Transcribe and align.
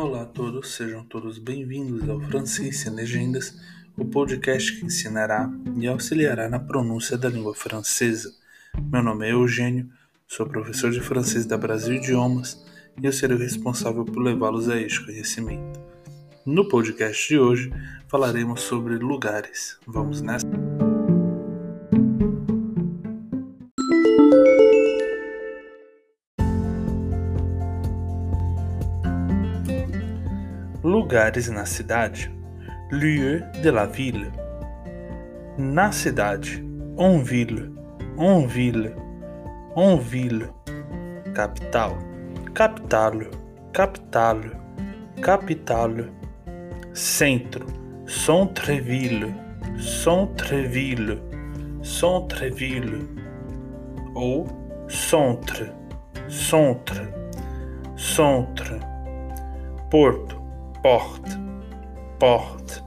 Olá 0.00 0.22
a 0.22 0.24
todos, 0.24 0.76
sejam 0.76 1.04
todos 1.04 1.38
bem-vindos 1.38 2.08
ao 2.08 2.18
Francês 2.22 2.86
em 2.86 2.90
Legendas, 2.90 3.60
o 3.98 4.02
podcast 4.06 4.74
que 4.78 4.86
ensinará 4.86 5.52
e 5.76 5.86
auxiliará 5.86 6.48
na 6.48 6.58
pronúncia 6.58 7.18
da 7.18 7.28
língua 7.28 7.54
francesa. 7.54 8.32
Meu 8.90 9.02
nome 9.02 9.28
é 9.28 9.32
Eugênio, 9.32 9.90
sou 10.26 10.46
professor 10.46 10.90
de 10.90 11.00
francês 11.00 11.44
da 11.44 11.58
Brasil 11.58 11.96
Idiomas 11.96 12.64
e 12.98 13.04
eu 13.04 13.12
serei 13.12 13.36
o 13.36 13.40
responsável 13.40 14.06
por 14.06 14.22
levá-los 14.22 14.70
a 14.70 14.80
este 14.80 15.04
conhecimento. 15.04 15.78
No 16.46 16.66
podcast 16.66 17.28
de 17.28 17.38
hoje 17.38 17.70
falaremos 18.08 18.62
sobre 18.62 18.96
lugares. 18.96 19.78
Vamos 19.86 20.22
nessa? 20.22 20.69
Lugares 30.82 31.46
na 31.50 31.66
cidade. 31.66 32.30
Lieu 32.90 33.42
de 33.62 33.70
la 33.70 33.84
ville. 33.84 34.32
Na 35.58 35.92
cidade. 35.92 36.64
On 36.96 37.22
ville. 37.22 37.70
On 38.16 38.46
ville. 38.46 38.94
On 39.76 39.98
ville. 39.98 40.48
Capital. 41.34 41.98
Capital. 42.54 43.26
Capital. 43.74 44.40
Capital. 45.22 46.10
Centro. 46.94 47.66
Centre-ville. 48.06 49.34
Centre-ville. 49.78 51.20
Centre-ville. 51.82 53.06
Ou 54.14 54.46
centre. 54.88 55.74
Centre. 56.26 57.06
Centre. 57.96 58.80
Porto 59.90 60.39
porte, 60.82 61.38
porte, 62.18 62.82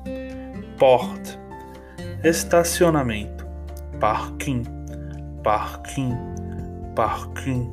porte, 0.78 1.38
estacionamento, 2.24 3.46
parking, 4.00 4.64
parking, 5.44 6.16
parking, 6.96 7.70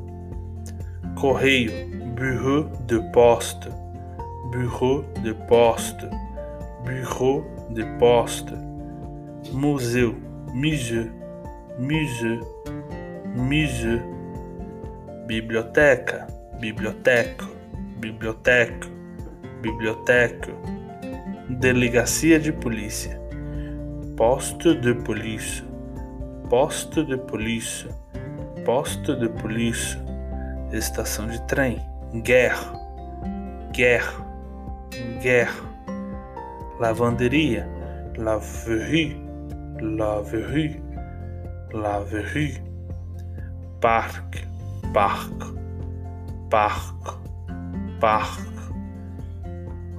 correio, 1.15 1.71
bureau 2.15 2.69
de 2.85 2.99
poste, 3.11 3.69
bureau 4.51 5.03
de 5.23 5.33
poste, 5.47 6.07
bureau 6.83 7.43
de 7.71 7.83
poste, 7.97 8.53
museu, 9.51 10.15
museu, 10.53 11.09
museu, 11.79 12.39
museu, 13.35 14.01
biblioteca, 15.25 16.27
biblioteca, 16.59 17.47
biblioteca 17.97 19.00
biblioteca, 19.61 20.51
delegacia 21.49 22.39
de 22.39 22.51
polícia, 22.51 23.19
posto 24.17 24.75
de 24.75 24.93
polícia, 24.93 25.63
posto 26.49 27.05
de 27.05 27.17
polícia, 27.17 27.91
posto 28.65 29.15
de 29.15 29.29
polícia, 29.29 30.01
estação 30.71 31.27
de 31.27 31.39
trem, 31.43 31.79
guerra, 32.23 32.73
guerra, 33.71 34.25
guerra, 35.21 35.63
lavanderia, 36.79 37.67
laverie, 38.17 39.21
laverie, 39.79 40.81
laverie, 41.71 42.61
parque, 43.79 44.43
parque, 44.93 45.53
parque, 46.49 47.17
parque 47.99 48.50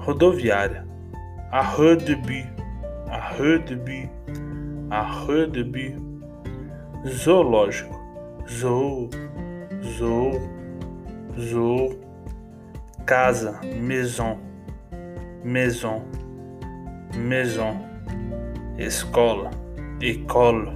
rodoviária, 0.05 0.85
a 1.51 1.63
Rue 1.63 1.97
de 1.97 2.17
Bi, 2.17 2.45
a 3.09 3.35
Rue 3.35 3.59
de 3.61 3.77
Bi, 3.77 4.11
a 4.91 5.03
Rue 5.03 5.47
de 5.47 5.63
Bi, 5.63 5.97
zoológico, 7.07 8.01
zoo, 8.49 9.09
zoo, 9.97 10.33
zoo, 11.39 12.01
casa, 13.07 13.61
maison, 13.81 14.39
maison, 15.45 16.03
maison, 17.17 17.79
escola, 18.79 19.51
école, 20.01 20.73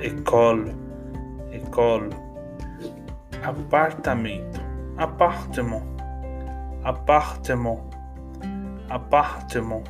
école, 0.00 0.74
école, 1.52 2.10
apartamento, 3.44 4.60
appartement, 4.96 5.84
appartement 6.82 7.93
appartement. 8.90 9.84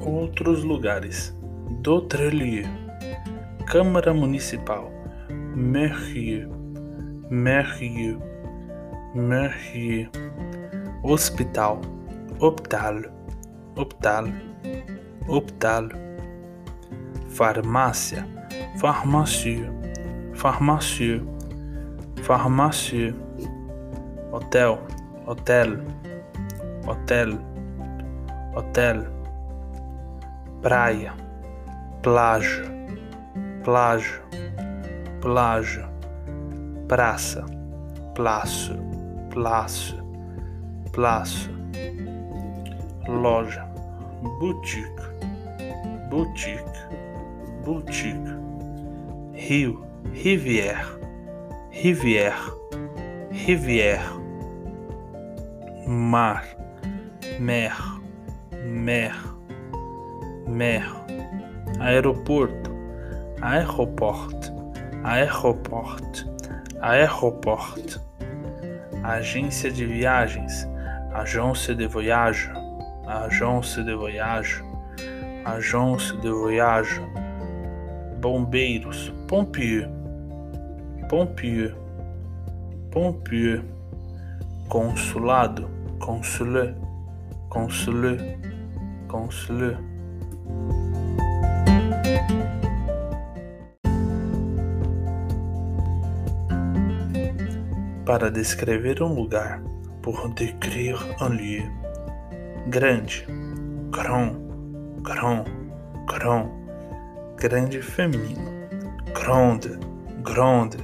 Outros 0.00 0.64
lugares. 0.64 1.34
D'autres 1.82 2.30
lieux. 2.30 2.66
Câmara 3.66 4.12
Municipal. 4.12 4.90
Mairie. 5.54 6.46
Mairie. 7.30 8.18
Mairie. 9.14 10.08
Hospital. 11.02 11.80
Hospital. 12.40 13.12
Hospital. 13.76 14.32
Hospital. 15.28 15.88
Farmácia. 17.28 18.26
Farmácia 18.78 19.85
pharmacie, 20.36 21.22
pharmacie, 22.22 23.14
hotel, 24.30 24.78
hotel, 25.26 25.78
hotel, 26.86 27.38
hotel, 28.54 29.06
praia, 30.60 31.14
plágio, 32.02 32.66
plágio, 33.64 34.22
plágio, 35.22 35.88
praça, 36.86 37.46
plácio, 38.14 38.76
plácio, 39.30 40.04
plácio, 40.92 41.50
loja, 43.08 43.66
boutique, 44.38 45.02
boutique, 46.10 46.62
boutique, 47.64 48.36
rio, 49.32 49.85
Rivière, 50.12 50.98
Rivière, 51.70 52.54
Rivière, 53.30 54.18
mar, 55.86 56.42
mer, 57.38 58.00
mer, 58.64 59.14
mer, 60.46 61.06
aeroporto, 61.80 62.70
aeroport, 63.42 64.52
aeroport, 65.04 66.26
aeroport, 66.82 68.00
agência 69.04 69.70
de 69.70 69.84
viagens, 69.84 70.66
agência 71.14 71.74
de 71.74 71.86
voyage, 71.86 72.50
agência 73.06 73.84
de 73.84 73.94
voyage, 73.94 74.64
agência 75.44 76.16
de 76.16 76.30
voyage, 76.30 77.00
bombeiros, 78.20 79.12
pompier. 79.26 79.88
Pompier, 81.08 81.72
pompier, 82.90 83.62
consulado, 84.68 85.68
consulé, 86.00 86.74
consulé, 87.48 88.38
consulé. 89.06 89.76
Para 98.04 98.30
descrever 98.30 99.02
um 99.02 99.14
lugar, 99.14 99.60
por 100.02 100.28
décrire 100.34 100.98
un 101.20 101.36
lieu. 101.36 101.64
Grande, 102.68 103.26
grand, 103.90 104.36
grand, 105.02 105.44
grand, 106.06 106.48
grande 107.36 107.80
feminino, 107.80 108.55
grande, 109.16 109.78
grande, 110.22 110.76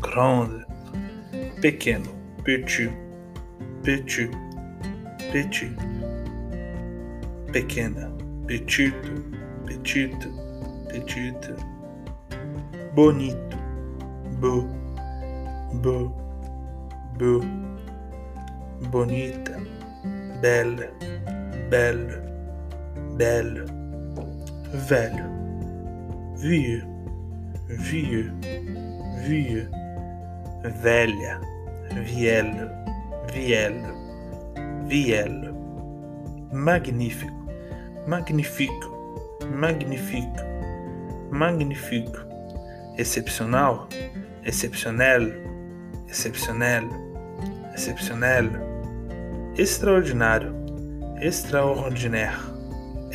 grande, 0.00 0.66
pequeno, 1.62 2.10
petit, 2.44 2.90
petit, 3.84 4.30
petit, 5.32 5.70
pequena, 7.52 8.10
petite, 8.48 8.92
petite, 9.66 10.28
petite, 10.88 11.54
bonito, 12.94 13.56
beau, 14.40 14.66
beau, 15.74 16.12
beau, 17.16 17.40
bonita, 18.90 19.56
belle, 20.42 20.90
belle, 21.70 22.20
belle, 23.16 23.64
velho, 24.88 25.30
vieux, 26.36 26.95
vieux, 27.68 28.32
vieux, 29.22 29.68
velha, 30.82 31.40
vielle, 31.92 32.70
vielle, 33.32 33.82
vielle, 34.86 35.52
magnífico, 36.52 37.32
magnifico, 38.06 39.38
magnifico, 39.50 40.42
magnifico, 41.30 42.20
excepcional, 42.98 43.88
exceptionnel, 44.44 45.32
exceptionnel, 46.08 46.88
exceptionnel, 47.72 48.50
extraordinário, 49.58 50.54
extraordinaire, 51.20 52.38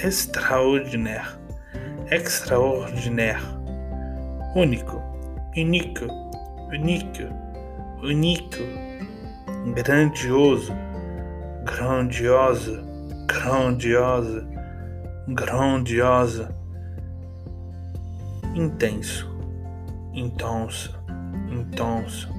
extraordinaire, 0.04 1.40
extraordinaire, 2.10 3.61
único, 4.56 5.02
unique, 5.56 6.08
unique, 6.72 7.28
unique, 8.04 8.58
grandioso, 9.76 10.74
grandiosa, 11.64 12.84
grandiosa, 13.28 14.48
grandiosa, 15.30 16.56
intenso, 18.56 19.28
intensa, 20.14 20.92
intenso, 21.50 22.30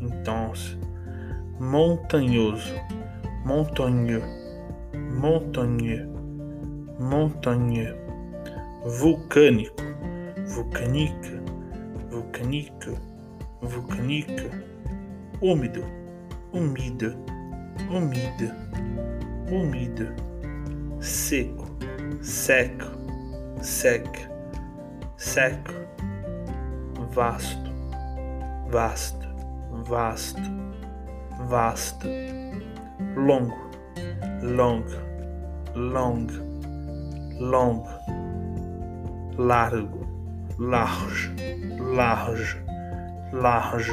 intenso, 0.00 0.78
montanhoso, 1.58 2.74
montanheux, 3.44 4.22
montanheux, 5.14 6.06
montanheux, 7.00 7.96
vulcânico, 8.84 9.82
vulcanica, 10.46 11.37
vulcanica, 12.18 12.92
vulcanica, 13.62 14.50
úmido, 15.40 15.84
umida, 16.52 17.14
umida, 17.90 18.56
umida, 19.48 20.12
seco, 21.00 21.66
seco, 22.20 22.90
seca, 23.62 24.28
seco, 25.16 25.72
vasto, 27.14 27.70
vasto, 28.68 29.28
vasto, 29.88 30.42
vasto, 31.48 32.08
longo, 33.14 33.70
long, 34.42 34.84
long, 35.76 36.26
long, 37.38 37.86
largo, 39.38 40.17
large, 40.58 41.30
large, 41.78 42.56
large. 43.32 43.90